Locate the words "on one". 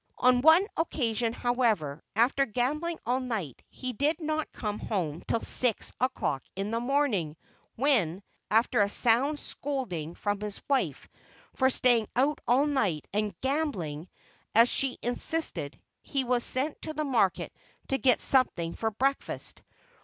0.17-0.65